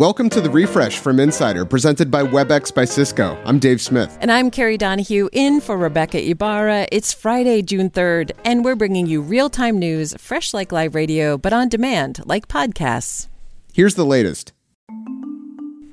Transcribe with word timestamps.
Welcome 0.00 0.30
to 0.30 0.40
the 0.40 0.48
refresh 0.48 0.98
from 0.98 1.20
Insider, 1.20 1.66
presented 1.66 2.10
by 2.10 2.22
WebEx 2.22 2.74
by 2.74 2.86
Cisco. 2.86 3.38
I'm 3.44 3.58
Dave 3.58 3.82
Smith. 3.82 4.16
And 4.22 4.32
I'm 4.32 4.50
Kerry 4.50 4.78
Donahue, 4.78 5.28
in 5.30 5.60
for 5.60 5.76
Rebecca 5.76 6.26
Ibarra. 6.26 6.88
It's 6.90 7.12
Friday, 7.12 7.60
June 7.60 7.90
3rd, 7.90 8.30
and 8.42 8.64
we're 8.64 8.76
bringing 8.76 9.04
you 9.04 9.20
real 9.20 9.50
time 9.50 9.78
news, 9.78 10.14
fresh 10.16 10.54
like 10.54 10.72
live 10.72 10.94
radio, 10.94 11.36
but 11.36 11.52
on 11.52 11.68
demand, 11.68 12.22
like 12.24 12.48
podcasts. 12.48 13.28
Here's 13.74 13.94
the 13.94 14.06
latest. 14.06 14.54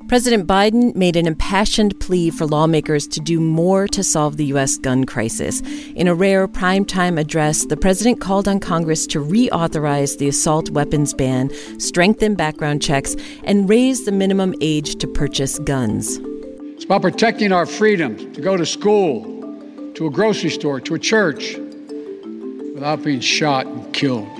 President 0.07 0.47
Biden 0.47 0.95
made 0.95 1.17
an 1.17 1.27
impassioned 1.27 1.99
plea 1.99 2.29
for 2.29 2.45
lawmakers 2.45 3.09
to 3.09 3.19
do 3.19 3.41
more 3.41 3.89
to 3.89 4.01
solve 4.01 4.37
the 4.37 4.45
U.S. 4.45 4.77
gun 4.77 5.05
crisis. 5.05 5.59
In 5.95 6.07
a 6.07 6.15
rare 6.15 6.47
primetime 6.47 7.19
address, 7.19 7.65
the 7.65 7.75
president 7.75 8.21
called 8.21 8.47
on 8.47 8.61
Congress 8.61 9.05
to 9.07 9.19
reauthorize 9.19 10.17
the 10.17 10.29
assault 10.29 10.69
weapons 10.69 11.13
ban, 11.13 11.51
strengthen 11.77 12.35
background 12.35 12.81
checks, 12.81 13.17
and 13.43 13.69
raise 13.69 14.05
the 14.05 14.13
minimum 14.13 14.55
age 14.61 14.95
to 14.95 15.07
purchase 15.07 15.59
guns. 15.59 16.19
It's 16.75 16.85
about 16.85 17.01
protecting 17.01 17.51
our 17.51 17.65
freedom 17.65 18.15
to 18.31 18.39
go 18.39 18.55
to 18.55 18.65
school, 18.65 19.25
to 19.95 20.07
a 20.07 20.09
grocery 20.09 20.51
store, 20.51 20.79
to 20.79 20.95
a 20.95 20.99
church, 20.99 21.57
without 22.73 23.03
being 23.03 23.19
shot 23.19 23.65
and 23.65 23.93
killed. 23.93 24.36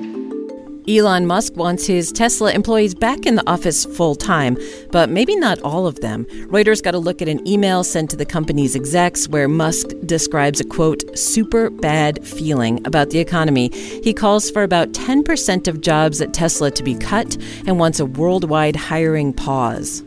Elon 0.90 1.26
Musk 1.26 1.58
wants 1.58 1.86
his 1.86 2.14
Tesla 2.14 2.52
employees 2.54 2.96
back 2.96 3.26
in 3.26 3.36
the 3.36 3.50
office 3.50 3.84
full 3.84 4.16
time, 4.16 4.58
but 4.90 5.10
maybe 5.10 5.36
not 5.36 5.62
all 5.62 5.86
of 5.86 6.00
them. 6.00 6.24
Reuters 6.48 6.82
got 6.82 6.96
a 6.96 6.98
look 6.98 7.22
at 7.22 7.28
an 7.28 7.46
email 7.46 7.84
sent 7.84 8.10
to 8.12 8.16
the 8.16 8.26
company's 8.26 8.74
execs 8.74 9.28
where 9.28 9.50
Musk 9.50 9.90
describes 10.06 10.62
a 10.62 10.64
quote, 10.64 11.04
super 11.18 11.70
bad 11.70 12.26
feeling 12.26 12.80
about 12.88 13.10
the 13.10 13.20
economy. 13.20 13.70
He 14.02 14.14
calls 14.14 14.50
for 14.50 14.64
about 14.64 14.94
10% 14.94 15.68
of 15.68 15.82
jobs 15.82 16.22
at 16.22 16.34
Tesla 16.34 16.72
to 16.72 16.84
be 16.84 16.96
cut 16.96 17.36
and 17.66 17.78
wants 17.80 18.00
a 18.00 18.06
worldwide 18.06 18.78
hiring 18.78 19.34
pause. 19.34 20.04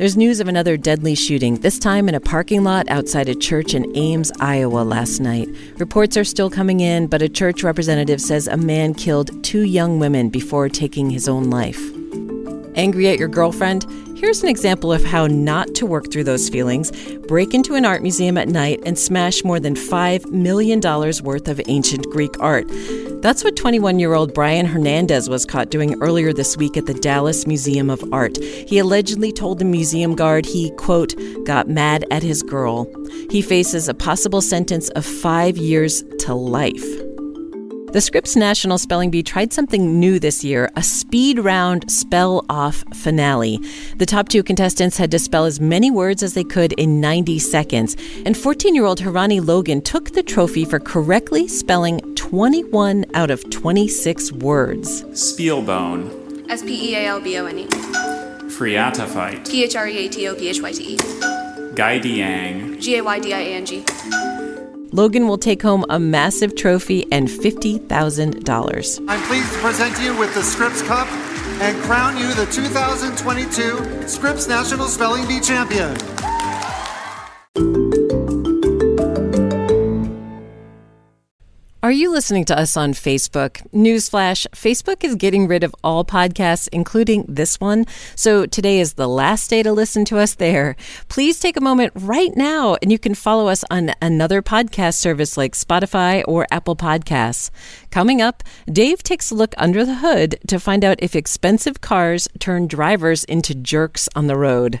There's 0.00 0.16
news 0.16 0.40
of 0.40 0.48
another 0.48 0.78
deadly 0.78 1.14
shooting, 1.14 1.56
this 1.56 1.78
time 1.78 2.08
in 2.08 2.14
a 2.14 2.20
parking 2.20 2.64
lot 2.64 2.88
outside 2.88 3.28
a 3.28 3.34
church 3.34 3.74
in 3.74 3.94
Ames, 3.94 4.32
Iowa 4.40 4.78
last 4.78 5.20
night. 5.20 5.46
Reports 5.76 6.16
are 6.16 6.24
still 6.24 6.48
coming 6.48 6.80
in, 6.80 7.06
but 7.06 7.20
a 7.20 7.28
church 7.28 7.62
representative 7.62 8.18
says 8.18 8.48
a 8.48 8.56
man 8.56 8.94
killed 8.94 9.44
two 9.44 9.60
young 9.60 9.98
women 9.98 10.30
before 10.30 10.70
taking 10.70 11.10
his 11.10 11.28
own 11.28 11.50
life. 11.50 11.78
Angry 12.76 13.08
at 13.08 13.18
your 13.18 13.28
girlfriend? 13.28 13.84
Here's 14.16 14.42
an 14.42 14.48
example 14.48 14.90
of 14.90 15.04
how 15.04 15.26
not 15.26 15.74
to 15.74 15.84
work 15.84 16.10
through 16.10 16.24
those 16.24 16.48
feelings. 16.48 16.92
Break 17.28 17.52
into 17.52 17.74
an 17.74 17.84
art 17.84 18.00
museum 18.00 18.38
at 18.38 18.48
night 18.48 18.80
and 18.86 18.98
smash 18.98 19.44
more 19.44 19.60
than 19.60 19.74
$5 19.74 20.30
million 20.30 20.80
worth 20.80 21.46
of 21.46 21.60
ancient 21.66 22.06
Greek 22.06 22.40
art. 22.40 22.66
That's 23.22 23.44
what 23.44 23.54
21 23.54 23.98
year 23.98 24.14
old 24.14 24.32
Brian 24.32 24.64
Hernandez 24.64 25.28
was 25.28 25.44
caught 25.44 25.70
doing 25.70 26.00
earlier 26.00 26.32
this 26.32 26.56
week 26.56 26.78
at 26.78 26.86
the 26.86 26.94
Dallas 26.94 27.46
Museum 27.46 27.90
of 27.90 28.02
Art. 28.14 28.38
He 28.42 28.78
allegedly 28.78 29.30
told 29.30 29.58
the 29.58 29.66
museum 29.66 30.14
guard 30.14 30.46
he, 30.46 30.70
quote, 30.78 31.14
got 31.44 31.68
mad 31.68 32.06
at 32.10 32.22
his 32.22 32.42
girl. 32.42 32.90
He 33.30 33.42
faces 33.42 33.88
a 33.88 33.94
possible 33.94 34.40
sentence 34.40 34.88
of 34.90 35.04
five 35.04 35.58
years 35.58 36.02
to 36.20 36.34
life. 36.34 36.82
The 37.92 38.00
Scripps 38.00 38.36
National 38.36 38.78
Spelling 38.78 39.10
Bee 39.10 39.24
tried 39.24 39.52
something 39.52 39.98
new 39.98 40.20
this 40.20 40.44
year 40.44 40.70
a 40.76 40.82
speed 40.82 41.40
round 41.40 41.90
spell 41.90 42.46
off 42.48 42.84
finale. 42.94 43.58
The 43.96 44.06
top 44.06 44.28
two 44.28 44.44
contestants 44.44 44.96
had 44.96 45.10
to 45.10 45.18
spell 45.18 45.44
as 45.44 45.58
many 45.58 45.90
words 45.90 46.22
as 46.22 46.34
they 46.34 46.44
could 46.44 46.72
in 46.74 47.00
90 47.00 47.40
seconds, 47.40 47.96
and 48.24 48.36
14 48.36 48.76
year 48.76 48.84
old 48.84 49.00
Harini 49.00 49.44
Logan 49.44 49.82
took 49.82 50.12
the 50.12 50.22
trophy 50.22 50.64
for 50.64 50.78
correctly 50.78 51.48
spelling 51.48 52.09
21 52.30 53.06
out 53.14 53.28
of 53.28 53.50
26 53.50 54.30
words. 54.30 55.02
Spealbone. 55.06 56.48
S 56.48 56.62
P 56.62 56.92
E 56.92 56.94
A 56.94 57.08
L 57.08 57.20
B 57.20 57.36
O 57.36 57.46
N 57.46 57.58
E. 57.58 57.66
Phreatophyte. 57.66 59.50
P 59.50 59.64
H 59.64 59.74
R 59.74 59.88
E 59.88 60.06
A 60.06 60.08
T 60.08 60.28
O 60.28 60.36
P 60.36 60.48
H 60.48 60.62
Y 60.62 60.70
T 60.70 60.94
E. 60.94 60.96
Gaydiang. 61.74 62.80
G 62.80 62.98
A 62.98 63.02
Y 63.02 63.18
D 63.18 63.34
I 63.34 63.38
A 63.40 63.54
N 63.56 63.66
G. 63.66 63.84
Logan 64.92 65.26
will 65.26 65.38
take 65.38 65.60
home 65.60 65.84
a 65.88 65.98
massive 65.98 66.54
trophy 66.54 67.04
and 67.10 67.26
$50,000. 67.26 69.08
I'm 69.08 69.22
pleased 69.26 69.52
to 69.52 69.58
present 69.58 70.00
you 70.00 70.16
with 70.16 70.32
the 70.32 70.42
Scripps 70.44 70.82
Cup 70.82 71.08
and 71.60 71.76
crown 71.82 72.16
you 72.16 72.32
the 72.34 72.46
2022 72.46 74.06
Scripps 74.06 74.46
National 74.46 74.86
Spelling 74.86 75.26
Bee 75.26 75.40
Champion. 75.40 75.96
Are 81.90 82.02
you 82.02 82.12
listening 82.12 82.44
to 82.44 82.56
us 82.56 82.76
on 82.76 82.92
Facebook? 82.92 83.68
Newsflash 83.72 84.46
Facebook 84.52 85.02
is 85.02 85.16
getting 85.16 85.48
rid 85.48 85.64
of 85.64 85.74
all 85.82 86.04
podcasts, 86.04 86.68
including 86.70 87.24
this 87.26 87.58
one. 87.58 87.84
So 88.14 88.46
today 88.46 88.78
is 88.78 88.92
the 88.92 89.08
last 89.08 89.50
day 89.50 89.64
to 89.64 89.72
listen 89.72 90.04
to 90.04 90.18
us 90.18 90.34
there. 90.34 90.76
Please 91.08 91.40
take 91.40 91.56
a 91.56 91.60
moment 91.60 91.92
right 91.96 92.30
now 92.36 92.76
and 92.80 92.92
you 92.92 92.98
can 93.00 93.16
follow 93.16 93.48
us 93.48 93.64
on 93.72 93.90
another 94.00 94.40
podcast 94.40 94.98
service 94.98 95.36
like 95.36 95.54
Spotify 95.54 96.22
or 96.28 96.46
Apple 96.52 96.76
Podcasts. 96.76 97.50
Coming 97.90 98.22
up, 98.22 98.44
Dave 98.72 99.02
takes 99.02 99.32
a 99.32 99.34
look 99.34 99.52
under 99.58 99.84
the 99.84 99.96
hood 99.96 100.38
to 100.46 100.60
find 100.60 100.84
out 100.84 101.02
if 101.02 101.16
expensive 101.16 101.80
cars 101.80 102.28
turn 102.38 102.68
drivers 102.68 103.24
into 103.24 103.52
jerks 103.52 104.08
on 104.14 104.28
the 104.28 104.36
road. 104.36 104.80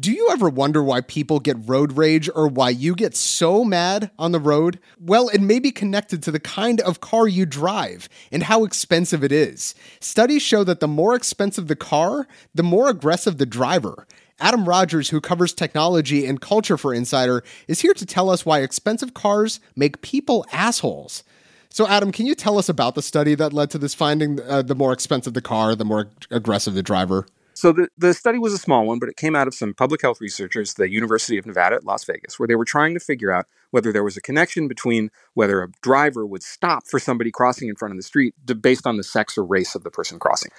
Do 0.00 0.10
you 0.10 0.28
ever 0.32 0.48
wonder 0.48 0.82
why 0.82 1.02
people 1.02 1.38
get 1.38 1.68
road 1.68 1.92
rage 1.92 2.28
or 2.34 2.48
why 2.48 2.70
you 2.70 2.96
get 2.96 3.14
so 3.14 3.62
mad 3.64 4.10
on 4.18 4.32
the 4.32 4.40
road? 4.40 4.80
Well, 4.98 5.28
it 5.28 5.40
may 5.40 5.60
be 5.60 5.70
connected 5.70 6.20
to 6.24 6.32
the 6.32 6.40
kind 6.40 6.80
of 6.80 7.00
car 7.00 7.28
you 7.28 7.46
drive 7.46 8.08
and 8.32 8.42
how 8.42 8.64
expensive 8.64 9.22
it 9.22 9.30
is. 9.30 9.72
Studies 10.00 10.42
show 10.42 10.64
that 10.64 10.80
the 10.80 10.88
more 10.88 11.14
expensive 11.14 11.68
the 11.68 11.76
car, 11.76 12.26
the 12.52 12.64
more 12.64 12.88
aggressive 12.88 13.38
the 13.38 13.46
driver. 13.46 14.04
Adam 14.40 14.68
Rogers, 14.68 15.10
who 15.10 15.20
covers 15.20 15.54
technology 15.54 16.26
and 16.26 16.40
culture 16.40 16.76
for 16.76 16.92
Insider, 16.92 17.44
is 17.68 17.78
here 17.78 17.94
to 17.94 18.04
tell 18.04 18.30
us 18.30 18.44
why 18.44 18.62
expensive 18.62 19.14
cars 19.14 19.60
make 19.76 20.02
people 20.02 20.44
assholes. 20.50 21.22
So, 21.68 21.86
Adam, 21.86 22.10
can 22.10 22.26
you 22.26 22.34
tell 22.34 22.58
us 22.58 22.68
about 22.68 22.96
the 22.96 23.02
study 23.02 23.36
that 23.36 23.52
led 23.52 23.70
to 23.70 23.78
this 23.78 23.94
finding? 23.94 24.40
Uh, 24.40 24.62
the 24.62 24.74
more 24.74 24.92
expensive 24.92 25.34
the 25.34 25.40
car, 25.40 25.76
the 25.76 25.84
more 25.84 26.08
aggressive 26.32 26.74
the 26.74 26.82
driver. 26.82 27.28
So 27.64 27.72
the, 27.72 27.88
the 27.96 28.12
study 28.12 28.38
was 28.38 28.52
a 28.52 28.58
small 28.58 28.84
one, 28.84 28.98
but 28.98 29.08
it 29.08 29.16
came 29.16 29.34
out 29.34 29.48
of 29.48 29.54
some 29.54 29.72
public 29.72 30.02
health 30.02 30.20
researchers 30.20 30.72
at 30.72 30.76
the 30.76 30.90
University 30.90 31.38
of 31.38 31.46
Nevada 31.46 31.76
at 31.76 31.84
Las 31.84 32.04
Vegas, 32.04 32.38
where 32.38 32.46
they 32.46 32.56
were 32.56 32.66
trying 32.66 32.92
to 32.92 33.00
figure 33.00 33.32
out 33.32 33.46
whether 33.70 33.90
there 33.90 34.04
was 34.04 34.18
a 34.18 34.20
connection 34.20 34.68
between 34.68 35.08
whether 35.32 35.62
a 35.62 35.68
driver 35.80 36.26
would 36.26 36.42
stop 36.42 36.86
for 36.86 36.98
somebody 36.98 37.30
crossing 37.30 37.70
in 37.70 37.74
front 37.74 37.92
of 37.92 37.96
the 37.96 38.02
street 38.02 38.34
based 38.60 38.86
on 38.86 38.98
the 38.98 39.02
sex 39.02 39.38
or 39.38 39.46
race 39.46 39.74
of 39.74 39.82
the 39.82 39.90
person 39.90 40.18
crossing. 40.18 40.50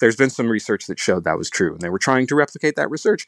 There's 0.00 0.16
been 0.16 0.28
some 0.28 0.50
research 0.50 0.84
that 0.88 0.98
showed 0.98 1.24
that 1.24 1.38
was 1.38 1.48
true, 1.48 1.72
and 1.72 1.80
they 1.80 1.88
were 1.88 1.98
trying 1.98 2.26
to 2.26 2.34
replicate 2.34 2.76
that 2.76 2.90
research, 2.90 3.26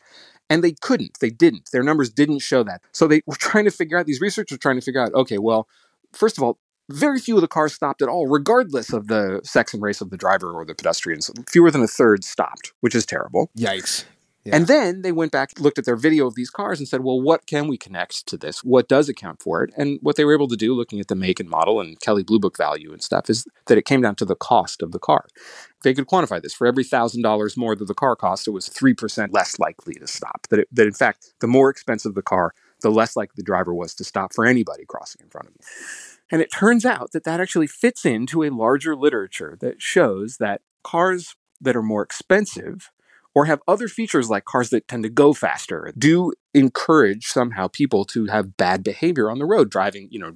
and 0.50 0.62
they 0.62 0.72
couldn't. 0.72 1.16
They 1.20 1.30
didn't. 1.30 1.70
Their 1.72 1.82
numbers 1.82 2.10
didn't 2.10 2.40
show 2.40 2.62
that. 2.64 2.82
So 2.92 3.08
they 3.08 3.22
were 3.24 3.36
trying 3.36 3.64
to 3.64 3.70
figure 3.70 3.96
out, 3.96 4.04
these 4.04 4.20
researchers 4.20 4.56
were 4.56 4.60
trying 4.60 4.78
to 4.78 4.84
figure 4.84 5.00
out, 5.00 5.14
okay, 5.14 5.38
well, 5.38 5.68
first 6.12 6.36
of 6.36 6.44
all, 6.44 6.58
very 6.90 7.18
few 7.18 7.36
of 7.36 7.40
the 7.40 7.48
cars 7.48 7.72
stopped 7.72 8.02
at 8.02 8.08
all, 8.08 8.26
regardless 8.26 8.92
of 8.92 9.08
the 9.08 9.40
sex 9.44 9.72
and 9.74 9.82
race 9.82 10.00
of 10.00 10.10
the 10.10 10.16
driver 10.16 10.52
or 10.52 10.64
the 10.64 10.74
pedestrians. 10.74 11.30
Fewer 11.48 11.70
than 11.70 11.82
a 11.82 11.88
third 11.88 12.24
stopped, 12.24 12.72
which 12.80 12.94
is 12.94 13.06
terrible. 13.06 13.50
Yikes. 13.56 14.04
Yeah. 14.44 14.56
And 14.56 14.66
then 14.66 15.02
they 15.02 15.12
went 15.12 15.30
back, 15.30 15.52
looked 15.60 15.78
at 15.78 15.84
their 15.84 15.96
video 15.96 16.26
of 16.26 16.34
these 16.34 16.50
cars, 16.50 16.80
and 16.80 16.88
said, 16.88 17.04
well, 17.04 17.20
what 17.20 17.46
can 17.46 17.68
we 17.68 17.76
connect 17.76 18.26
to 18.26 18.36
this? 18.36 18.64
What 18.64 18.88
does 18.88 19.08
account 19.08 19.40
for 19.40 19.62
it? 19.62 19.72
And 19.76 20.00
what 20.02 20.16
they 20.16 20.24
were 20.24 20.34
able 20.34 20.48
to 20.48 20.56
do, 20.56 20.74
looking 20.74 20.98
at 20.98 21.06
the 21.06 21.14
make 21.14 21.38
and 21.38 21.48
model 21.48 21.80
and 21.80 22.00
Kelley 22.00 22.24
Blue 22.24 22.40
Book 22.40 22.56
value 22.56 22.92
and 22.92 23.00
stuff, 23.00 23.30
is 23.30 23.46
that 23.66 23.78
it 23.78 23.84
came 23.84 24.00
down 24.00 24.16
to 24.16 24.24
the 24.24 24.34
cost 24.34 24.82
of 24.82 24.90
the 24.90 24.98
car. 24.98 25.26
They 25.84 25.94
could 25.94 26.08
quantify 26.08 26.42
this. 26.42 26.54
For 26.54 26.66
every 26.66 26.82
$1,000 26.82 27.56
more 27.56 27.76
that 27.76 27.84
the 27.84 27.94
car 27.94 28.16
cost, 28.16 28.48
it 28.48 28.52
was 28.52 28.68
3% 28.68 29.28
less 29.32 29.60
likely 29.60 29.94
to 29.94 30.08
stop. 30.08 30.48
That, 30.50 30.60
it, 30.60 30.68
that, 30.72 30.88
in 30.88 30.92
fact, 30.92 31.34
the 31.40 31.46
more 31.46 31.70
expensive 31.70 32.14
the 32.14 32.22
car, 32.22 32.52
the 32.80 32.90
less 32.90 33.14
likely 33.14 33.34
the 33.36 33.44
driver 33.44 33.72
was 33.72 33.94
to 33.94 34.04
stop 34.04 34.34
for 34.34 34.44
anybody 34.44 34.84
crossing 34.86 35.22
in 35.22 35.30
front 35.30 35.48
of 35.48 35.54
him. 35.54 35.60
And 36.32 36.40
it 36.40 36.50
turns 36.50 36.86
out 36.86 37.12
that 37.12 37.24
that 37.24 37.40
actually 37.40 37.66
fits 37.66 38.04
into 38.06 38.42
a 38.42 38.50
larger 38.50 38.96
literature 38.96 39.56
that 39.60 39.80
shows 39.80 40.38
that 40.38 40.62
cars 40.82 41.36
that 41.60 41.76
are 41.76 41.82
more 41.82 42.02
expensive 42.02 42.90
or 43.34 43.46
have 43.46 43.62
other 43.66 43.88
features 43.88 44.28
like 44.28 44.44
cars 44.44 44.70
that 44.70 44.88
tend 44.88 45.04
to 45.04 45.08
go 45.08 45.32
faster 45.32 45.92
do 45.96 46.32
encourage 46.54 47.26
somehow 47.26 47.66
people 47.68 48.04
to 48.04 48.26
have 48.26 48.56
bad 48.56 48.82
behavior 48.82 49.30
on 49.30 49.38
the 49.38 49.44
road 49.44 49.70
driving 49.70 50.08
you 50.10 50.18
know 50.18 50.32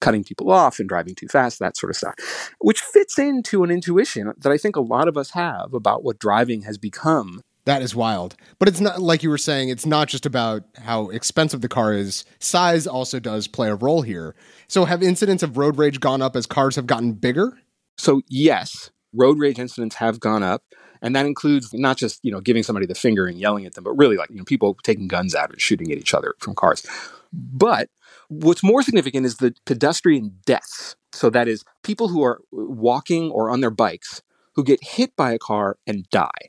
cutting 0.00 0.24
people 0.24 0.50
off 0.50 0.78
and 0.78 0.88
driving 0.88 1.14
too 1.14 1.28
fast 1.28 1.58
that 1.58 1.76
sort 1.76 1.90
of 1.90 1.96
stuff 1.96 2.14
which 2.60 2.80
fits 2.80 3.18
into 3.18 3.64
an 3.64 3.70
intuition 3.70 4.32
that 4.38 4.52
i 4.52 4.56
think 4.56 4.76
a 4.76 4.80
lot 4.80 5.08
of 5.08 5.16
us 5.16 5.30
have 5.30 5.74
about 5.74 6.02
what 6.02 6.18
driving 6.18 6.62
has 6.62 6.78
become 6.78 7.42
That 7.68 7.82
is 7.82 7.94
wild. 7.94 8.34
But 8.58 8.68
it's 8.68 8.80
not 8.80 9.02
like 9.02 9.22
you 9.22 9.28
were 9.28 9.36
saying, 9.36 9.68
it's 9.68 9.84
not 9.84 10.08
just 10.08 10.24
about 10.24 10.62
how 10.78 11.10
expensive 11.10 11.60
the 11.60 11.68
car 11.68 11.92
is. 11.92 12.24
Size 12.38 12.86
also 12.86 13.20
does 13.20 13.46
play 13.46 13.68
a 13.68 13.74
role 13.74 14.00
here. 14.00 14.34
So 14.68 14.86
have 14.86 15.02
incidents 15.02 15.42
of 15.42 15.58
road 15.58 15.76
rage 15.76 16.00
gone 16.00 16.22
up 16.22 16.34
as 16.34 16.46
cars 16.46 16.76
have 16.76 16.86
gotten 16.86 17.12
bigger? 17.12 17.58
So 17.98 18.22
yes, 18.26 18.90
road 19.12 19.38
rage 19.38 19.58
incidents 19.58 19.96
have 19.96 20.18
gone 20.18 20.42
up. 20.42 20.62
And 21.02 21.14
that 21.14 21.26
includes 21.26 21.74
not 21.74 21.98
just, 21.98 22.20
you 22.22 22.32
know, 22.32 22.40
giving 22.40 22.62
somebody 22.62 22.86
the 22.86 22.94
finger 22.94 23.26
and 23.26 23.38
yelling 23.38 23.66
at 23.66 23.74
them, 23.74 23.84
but 23.84 23.92
really 23.98 24.16
like, 24.16 24.30
you 24.30 24.36
know, 24.36 24.44
people 24.44 24.78
taking 24.82 25.06
guns 25.06 25.34
out 25.34 25.50
and 25.50 25.60
shooting 25.60 25.92
at 25.92 25.98
each 25.98 26.14
other 26.14 26.36
from 26.38 26.54
cars. 26.54 26.86
But 27.34 27.90
what's 28.28 28.62
more 28.62 28.82
significant 28.82 29.26
is 29.26 29.36
the 29.36 29.54
pedestrian 29.66 30.38
deaths. 30.46 30.96
So 31.12 31.28
that 31.28 31.48
is 31.48 31.66
people 31.82 32.08
who 32.08 32.22
are 32.22 32.40
walking 32.50 33.30
or 33.30 33.50
on 33.50 33.60
their 33.60 33.70
bikes 33.70 34.22
who 34.54 34.64
get 34.64 34.82
hit 34.82 35.14
by 35.16 35.32
a 35.32 35.38
car 35.38 35.76
and 35.86 36.08
die. 36.08 36.48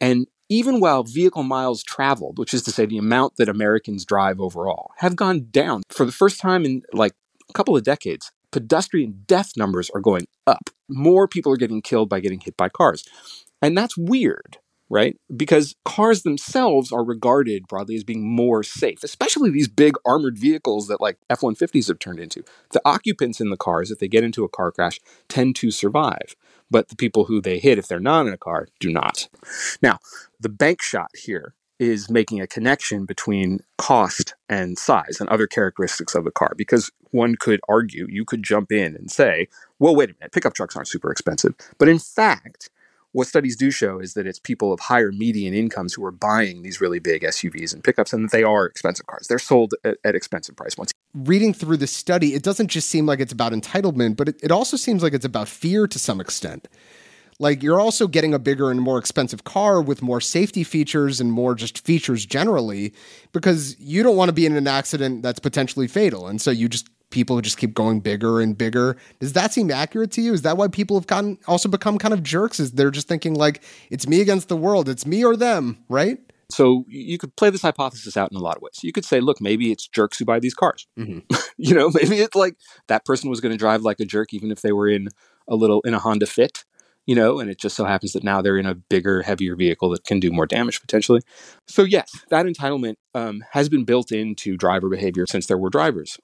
And 0.00 0.26
even 0.48 0.80
while 0.80 1.02
vehicle 1.02 1.42
miles 1.42 1.82
traveled, 1.82 2.38
which 2.38 2.54
is 2.54 2.62
to 2.62 2.70
say 2.70 2.86
the 2.86 2.98
amount 2.98 3.36
that 3.36 3.48
Americans 3.48 4.04
drive 4.04 4.40
overall, 4.40 4.92
have 4.98 5.16
gone 5.16 5.48
down 5.50 5.82
for 5.90 6.04
the 6.04 6.12
first 6.12 6.40
time 6.40 6.64
in 6.64 6.82
like 6.92 7.12
a 7.48 7.52
couple 7.52 7.76
of 7.76 7.82
decades, 7.82 8.30
pedestrian 8.50 9.24
death 9.26 9.52
numbers 9.56 9.90
are 9.90 10.00
going 10.00 10.26
up. 10.46 10.70
More 10.88 11.26
people 11.28 11.52
are 11.52 11.56
getting 11.56 11.82
killed 11.82 12.08
by 12.08 12.20
getting 12.20 12.40
hit 12.40 12.56
by 12.56 12.68
cars. 12.68 13.04
And 13.60 13.76
that's 13.76 13.96
weird, 13.96 14.58
right? 14.88 15.18
Because 15.34 15.74
cars 15.84 16.22
themselves 16.22 16.92
are 16.92 17.04
regarded 17.04 17.66
broadly 17.66 17.96
as 17.96 18.04
being 18.04 18.26
more 18.26 18.62
safe, 18.62 19.02
especially 19.02 19.50
these 19.50 19.68
big 19.68 19.94
armored 20.04 20.38
vehicles 20.38 20.88
that 20.88 21.00
like 21.00 21.18
F 21.28 21.40
150s 21.40 21.88
have 21.88 21.98
turned 21.98 22.20
into. 22.20 22.44
The 22.72 22.82
occupants 22.84 23.40
in 23.40 23.50
the 23.50 23.56
cars, 23.56 23.90
if 23.90 23.98
they 23.98 24.08
get 24.08 24.24
into 24.24 24.44
a 24.44 24.48
car 24.48 24.70
crash, 24.72 25.00
tend 25.28 25.56
to 25.56 25.70
survive. 25.70 26.36
But 26.70 26.88
the 26.88 26.96
people 26.96 27.24
who 27.24 27.40
they 27.40 27.58
hit, 27.58 27.78
if 27.78 27.88
they're 27.88 28.00
not 28.00 28.26
in 28.26 28.32
a 28.32 28.38
car, 28.38 28.68
do 28.80 28.92
not. 28.92 29.28
Now, 29.82 29.98
the 30.40 30.48
bank 30.48 30.82
shot 30.82 31.10
here 31.14 31.54
is 31.78 32.10
making 32.10 32.40
a 32.40 32.46
connection 32.46 33.04
between 33.04 33.60
cost 33.76 34.34
and 34.48 34.78
size 34.78 35.18
and 35.20 35.28
other 35.28 35.46
characteristics 35.46 36.14
of 36.14 36.24
the 36.24 36.30
car 36.30 36.52
because 36.56 36.90
one 37.10 37.36
could 37.36 37.60
argue, 37.68 38.06
you 38.08 38.24
could 38.24 38.42
jump 38.42 38.72
in 38.72 38.96
and 38.96 39.10
say, 39.10 39.46
well, 39.78 39.94
wait 39.94 40.10
a 40.10 40.14
minute, 40.14 40.32
pickup 40.32 40.54
trucks 40.54 40.74
aren't 40.74 40.88
super 40.88 41.10
expensive. 41.10 41.54
But 41.78 41.88
in 41.88 41.98
fact, 41.98 42.70
what 43.16 43.26
studies 43.26 43.56
do 43.56 43.70
show 43.70 43.98
is 43.98 44.12
that 44.12 44.26
it's 44.26 44.38
people 44.38 44.74
of 44.74 44.78
higher 44.78 45.10
median 45.10 45.54
incomes 45.54 45.94
who 45.94 46.04
are 46.04 46.12
buying 46.12 46.60
these 46.60 46.82
really 46.82 46.98
big 46.98 47.22
SUVs 47.22 47.72
and 47.72 47.82
pickups, 47.82 48.12
and 48.12 48.24
that 48.24 48.30
they 48.30 48.42
are 48.42 48.66
expensive 48.66 49.06
cars. 49.06 49.26
They're 49.26 49.38
sold 49.38 49.72
at, 49.84 49.96
at 50.04 50.14
expensive 50.14 50.54
price 50.54 50.74
points. 50.74 50.92
Reading 51.14 51.54
through 51.54 51.78
the 51.78 51.86
study, 51.86 52.34
it 52.34 52.42
doesn't 52.42 52.68
just 52.68 52.90
seem 52.90 53.06
like 53.06 53.18
it's 53.18 53.32
about 53.32 53.52
entitlement, 53.52 54.18
but 54.18 54.28
it, 54.28 54.40
it 54.42 54.52
also 54.52 54.76
seems 54.76 55.02
like 55.02 55.14
it's 55.14 55.24
about 55.24 55.48
fear 55.48 55.86
to 55.86 55.98
some 55.98 56.20
extent. 56.20 56.68
Like 57.38 57.62
you're 57.62 57.80
also 57.80 58.06
getting 58.06 58.34
a 58.34 58.38
bigger 58.38 58.70
and 58.70 58.82
more 58.82 58.98
expensive 58.98 59.44
car 59.44 59.80
with 59.80 60.02
more 60.02 60.20
safety 60.20 60.62
features 60.62 61.18
and 61.18 61.32
more 61.32 61.54
just 61.54 61.86
features 61.86 62.26
generally 62.26 62.92
because 63.32 63.78
you 63.80 64.02
don't 64.02 64.16
want 64.16 64.28
to 64.28 64.34
be 64.34 64.44
in 64.44 64.56
an 64.56 64.66
accident 64.66 65.22
that's 65.22 65.38
potentially 65.38 65.88
fatal. 65.88 66.28
And 66.28 66.40
so 66.40 66.50
you 66.50 66.68
just 66.68 66.88
people 67.10 67.40
just 67.40 67.58
keep 67.58 67.74
going 67.74 68.00
bigger 68.00 68.40
and 68.40 68.56
bigger. 68.56 68.96
Does 69.20 69.32
that 69.34 69.52
seem 69.52 69.70
accurate 69.70 70.10
to 70.12 70.20
you? 70.20 70.32
Is 70.32 70.42
that 70.42 70.56
why 70.56 70.68
people 70.68 70.98
have 70.98 71.06
gotten 71.06 71.38
also 71.46 71.68
become 71.68 71.98
kind 71.98 72.14
of 72.14 72.22
jerks? 72.22 72.60
Is 72.60 72.72
they're 72.72 72.90
just 72.90 73.08
thinking 73.08 73.34
like 73.34 73.62
it's 73.90 74.06
me 74.06 74.20
against 74.20 74.48
the 74.48 74.56
world, 74.56 74.88
it's 74.88 75.06
me 75.06 75.24
or 75.24 75.36
them, 75.36 75.84
right? 75.88 76.18
So 76.48 76.84
you 76.88 77.18
could 77.18 77.34
play 77.36 77.50
this 77.50 77.62
hypothesis 77.62 78.16
out 78.16 78.30
in 78.30 78.36
a 78.36 78.40
lot 78.40 78.56
of 78.56 78.62
ways. 78.62 78.78
You 78.82 78.92
could 78.92 79.04
say, 79.04 79.20
look, 79.20 79.40
maybe 79.40 79.72
it's 79.72 79.88
jerks 79.88 80.18
who 80.18 80.24
buy 80.24 80.38
these 80.38 80.54
cars. 80.54 80.86
Mm-hmm. 80.96 81.34
you 81.56 81.74
know, 81.74 81.90
maybe 81.92 82.20
it's 82.20 82.36
like 82.36 82.56
that 82.86 83.04
person 83.04 83.30
was 83.30 83.40
going 83.40 83.52
to 83.52 83.58
drive 83.58 83.82
like 83.82 83.98
a 84.00 84.04
jerk 84.04 84.32
even 84.32 84.50
if 84.50 84.62
they 84.62 84.72
were 84.72 84.88
in 84.88 85.08
a 85.48 85.56
little 85.56 85.80
in 85.82 85.94
a 85.94 85.98
Honda 85.98 86.26
Fit 86.26 86.64
you 87.06 87.14
know, 87.14 87.38
and 87.38 87.48
it 87.48 87.58
just 87.58 87.76
so 87.76 87.84
happens 87.84 88.12
that 88.12 88.24
now 88.24 88.42
they're 88.42 88.58
in 88.58 88.66
a 88.66 88.74
bigger, 88.74 89.22
heavier 89.22 89.54
vehicle 89.54 89.90
that 89.90 90.04
can 90.04 90.20
do 90.20 90.30
more 90.30 90.46
damage 90.46 90.80
potentially. 90.80 91.20
So, 91.66 91.84
yes, 91.84 92.10
that 92.30 92.46
entitlement 92.46 92.96
um, 93.14 93.44
has 93.52 93.68
been 93.68 93.84
built 93.84 94.12
into 94.12 94.56
driver 94.56 94.88
behavior 94.88 95.26
since 95.26 95.46
there 95.46 95.56
were 95.56 95.70
drivers. 95.70 96.18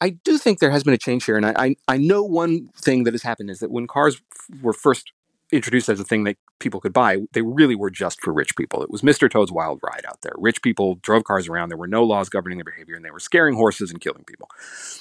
I 0.00 0.10
do 0.10 0.38
think 0.38 0.60
there 0.60 0.70
has 0.70 0.84
been 0.84 0.94
a 0.94 0.98
change 0.98 1.24
here, 1.24 1.36
and 1.36 1.46
I, 1.46 1.54
I, 1.56 1.76
I 1.88 1.96
know 1.96 2.22
one 2.22 2.68
thing 2.76 3.04
that 3.04 3.14
has 3.14 3.22
happened 3.22 3.50
is 3.50 3.58
that 3.60 3.70
when 3.70 3.86
cars 3.86 4.20
were 4.62 4.72
first 4.72 5.12
introduced 5.52 5.88
as 5.88 6.00
a 6.00 6.04
thing 6.04 6.24
that 6.24 6.36
people 6.58 6.80
could 6.80 6.92
buy, 6.92 7.18
they 7.32 7.42
really 7.42 7.74
were 7.74 7.90
just 7.90 8.20
for 8.20 8.32
rich 8.32 8.56
people. 8.56 8.82
It 8.82 8.90
was 8.90 9.02
Mr. 9.02 9.30
Toad's 9.30 9.52
Wild 9.52 9.80
Ride 9.82 10.04
out 10.06 10.20
there. 10.22 10.32
Rich 10.36 10.62
people 10.62 10.96
drove 10.96 11.24
cars 11.24 11.48
around. 11.48 11.68
There 11.68 11.78
were 11.78 11.86
no 11.86 12.04
laws 12.04 12.28
governing 12.28 12.58
their 12.58 12.64
behavior, 12.64 12.96
and 12.96 13.04
they 13.04 13.10
were 13.10 13.20
scaring 13.20 13.54
horses 13.54 13.90
and 13.90 14.00
killing 14.00 14.24
people. 14.24 14.48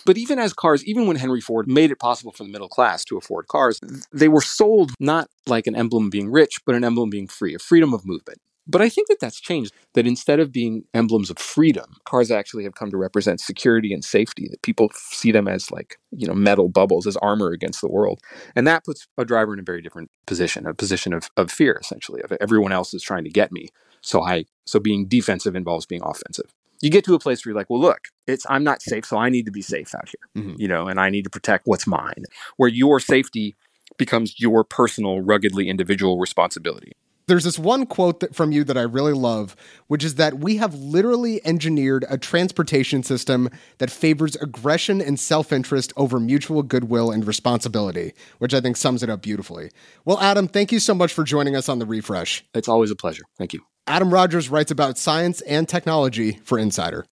But 0.06 0.18
even 0.18 0.40
as 0.40 0.54
cars, 0.54 0.86
even 0.86 1.08
when 1.08 1.18
Henry 1.18 1.42
Ford 1.42 1.68
made 1.68 1.92
it 1.92 2.00
possible 2.00 2.32
for 2.32 2.44
the 2.44 2.50
middle 2.50 2.70
class 2.70 3.04
to 3.06 3.18
afford 3.18 3.48
cars, 3.48 3.80
they 4.12 4.28
were 4.28 4.42
sold 4.42 4.92
not 5.00 5.30
like 5.46 5.68
an 5.68 5.76
emblem 5.76 6.10
being 6.10 6.32
rich, 6.32 6.60
but 6.66 6.76
an 6.76 6.84
emblem 6.84 7.10
being 7.10 7.28
free, 7.28 7.54
a 7.54 7.60
freedom 7.60 7.94
of 7.94 8.06
movement. 8.06 8.40
But 8.68 8.82
I 8.82 8.90
think 8.90 9.08
that 9.08 9.20
that's 9.20 9.40
changed. 9.40 9.74
That 9.94 10.06
instead 10.06 10.40
of 10.40 10.52
being 10.52 10.84
emblems 10.94 11.30
of 11.30 11.40
freedom, 11.40 11.96
cars 12.06 12.30
actually 12.30 12.64
have 12.66 12.76
come 12.76 12.92
to 12.92 12.98
represent 12.98 13.40
security 13.40 13.94
and 13.94 14.04
safety. 14.04 14.48
That 14.50 14.62
people 14.62 14.90
see 14.94 15.32
them 15.32 15.48
as 15.48 15.72
like 15.72 15.98
you 16.12 16.28
know 16.28 16.34
metal 16.34 16.70
bubbles, 16.70 17.08
as 17.08 17.18
armor 17.18 17.52
against 17.52 17.82
the 17.82 17.90
world, 17.90 18.20
and 18.56 18.68
that 18.68 18.84
puts 18.84 19.08
a 19.18 19.26
driver 19.26 19.54
in 19.54 19.60
a 19.60 19.64
very 19.64 19.82
different 19.82 20.12
position, 20.26 20.66
a 20.66 20.74
position 20.74 21.14
of 21.14 21.30
of 21.38 21.52
fear, 21.52 21.78
essentially. 21.82 22.22
Of 22.22 22.34
everyone 22.42 22.72
else 22.72 22.94
is 22.94 23.04
trying 23.04 23.24
to 23.24 23.30
get 23.30 23.52
me, 23.52 23.70
so 24.02 24.24
I 24.24 24.46
so 24.66 24.80
being 24.80 25.08
defensive 25.08 25.56
involves 25.56 25.86
being 25.86 26.04
offensive. 26.04 26.54
You 26.80 26.92
get 26.92 27.04
to 27.06 27.16
a 27.16 27.20
place 27.20 27.44
where 27.44 27.52
you're 27.52 27.60
like, 27.60 27.72
well, 27.72 27.80
look, 27.80 28.10
it's 28.28 28.46
I'm 28.50 28.64
not 28.64 28.82
safe, 28.82 29.06
so 29.06 29.18
I 29.18 29.30
need 29.30 29.46
to 29.46 29.52
be 29.52 29.64
safe 29.64 29.96
out 29.96 30.10
here, 30.10 30.44
mm-hmm. 30.44 30.62
you 30.62 30.68
know, 30.68 30.88
and 30.88 31.00
I 31.00 31.10
need 31.10 31.24
to 31.24 31.30
protect 31.30 31.66
what's 31.66 31.88
mine. 31.88 32.24
Where 32.58 32.70
your 32.70 33.00
safety 33.00 33.56
becomes 33.98 34.40
your 34.40 34.64
personal, 34.64 35.22
ruggedly 35.22 35.70
individual 35.70 36.20
responsibility. 36.20 36.94
There's 37.28 37.44
this 37.44 37.60
one 37.60 37.86
quote 37.86 38.22
that, 38.22 38.34
from 38.34 38.54
you 38.54 38.64
that 38.64 38.78
I 38.78 38.84
really 38.84 39.12
love, 39.12 39.58
which 39.88 40.06
is 40.06 40.16
that 40.16 40.40
we 40.40 40.58
have 40.58 40.74
literally 40.74 41.46
engineered 41.46 42.06
a 42.10 42.18
transportation 42.18 43.04
system 43.04 43.50
that 43.80 43.92
favors 43.92 44.38
aggression 44.38 45.02
and 45.02 45.20
self 45.20 45.52
interest 45.52 45.92
over 45.98 46.22
mutual 46.22 46.64
goodwill 46.64 47.12
and 47.12 47.28
responsibility, 47.28 48.14
which 48.38 48.54
I 48.54 48.62
think 48.62 48.78
sums 48.78 49.04
it 49.04 49.10
up 49.10 49.22
beautifully. 49.22 49.72
Well, 50.06 50.20
Adam, 50.22 50.48
thank 50.48 50.72
you 50.72 50.80
so 50.80 50.94
much 50.94 51.12
for 51.12 51.26
joining 51.26 51.54
us 51.56 51.68
on 51.68 51.80
the 51.80 51.86
refresh. 51.86 52.46
It's 52.54 52.70
always 52.70 52.92
a 52.92 52.96
pleasure. 52.96 53.24
Thank 53.38 53.52
you. 53.52 53.66
Adam 53.88 54.14
Rogers 54.14 54.48
writes 54.48 54.72
about 54.72 54.98
science 54.98 55.42
and 55.42 55.68
technology 55.68 56.40
for 56.46 56.58
Insider. 56.58 57.06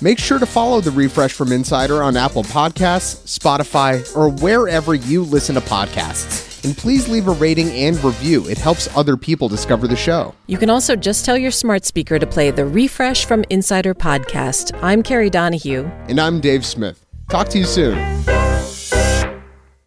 Make 0.00 0.18
sure 0.18 0.38
to 0.38 0.46
follow 0.46 0.80
the 0.80 0.90
refresh 0.92 1.32
from 1.32 1.50
Insider 1.50 2.02
on 2.02 2.16
Apple 2.16 2.44
Podcasts, 2.44 3.38
Spotify, 3.38 4.16
or 4.16 4.28
wherever 4.28 4.94
you 4.94 5.24
listen 5.24 5.56
to 5.56 5.60
podcasts 5.60 6.51
and 6.64 6.76
please 6.76 7.08
leave 7.08 7.28
a 7.28 7.32
rating 7.32 7.70
and 7.70 8.02
review. 8.02 8.48
It 8.48 8.58
helps 8.58 8.94
other 8.96 9.16
people 9.16 9.48
discover 9.48 9.86
the 9.88 9.96
show. 9.96 10.34
You 10.46 10.58
can 10.58 10.70
also 10.70 10.96
just 10.96 11.24
tell 11.24 11.38
your 11.38 11.50
smart 11.50 11.84
speaker 11.84 12.18
to 12.18 12.26
play 12.26 12.50
the 12.50 12.66
Refresh 12.66 13.24
from 13.24 13.44
Insider 13.50 13.94
podcast. 13.94 14.78
I'm 14.82 15.02
Kerry 15.02 15.30
Donahue. 15.30 15.84
And 16.08 16.20
I'm 16.20 16.40
Dave 16.40 16.64
Smith. 16.66 17.04
Talk 17.28 17.48
to 17.50 17.58
you 17.58 17.64
soon. 17.64 17.96